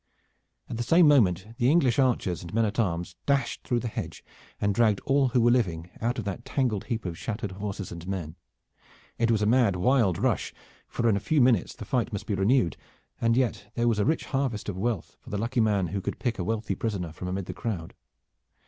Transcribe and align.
At 0.67 0.77
the 0.77 0.81
same 0.81 1.07
moment 1.07 1.45
the 1.59 1.69
English 1.69 1.99
archers 1.99 2.41
and 2.41 2.51
men 2.55 2.65
at 2.65 2.79
arms 2.79 3.15
dashed 3.27 3.61
through 3.61 3.81
the 3.81 3.87
hedge, 3.87 4.23
and 4.59 4.73
dragged 4.73 4.99
all 5.01 5.27
who 5.27 5.41
were 5.41 5.51
living 5.51 5.91
out 6.01 6.17
of 6.17 6.25
that 6.25 6.43
tangled 6.43 6.85
heap 6.85 7.05
of 7.05 7.19
shattered 7.19 7.51
horses 7.51 7.91
and 7.91 8.07
men. 8.07 8.35
It 9.19 9.29
was 9.29 9.43
a 9.43 9.45
mad 9.45 9.75
wild 9.75 10.17
rush, 10.17 10.55
for 10.87 11.07
in 11.07 11.15
a 11.15 11.19
few 11.19 11.39
minutes 11.39 11.75
the 11.75 11.85
fight 11.85 12.11
must 12.11 12.25
be 12.25 12.33
renewed, 12.33 12.77
and 13.21 13.37
yet 13.37 13.71
there 13.75 13.87
was 13.87 13.99
a 13.99 14.03
rich 14.05 14.25
harvest 14.25 14.69
of 14.69 14.75
wealth 14.75 15.17
for 15.19 15.29
the 15.29 15.37
lucky 15.37 15.61
man 15.61 15.89
who 15.89 16.01
could 16.01 16.17
pick 16.17 16.39
a 16.39 16.43
wealthy 16.43 16.73
prisoner 16.73 17.11
from 17.11 17.27
amid 17.27 17.45
the 17.45 17.53
crowd. 17.53 17.93